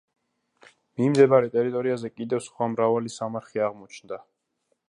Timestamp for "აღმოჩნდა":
3.67-4.23